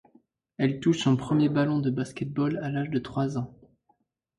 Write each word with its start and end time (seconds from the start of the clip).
Elle 0.57 0.79
touche 0.79 0.97
son 1.03 1.15
premier 1.15 1.47
ballon 1.47 1.77
de 1.77 1.91
basket-ball 1.91 2.57
à 2.63 2.71
l'âge 2.71 2.89
de 2.89 2.97
trois 2.97 3.37
ans. 3.37 3.55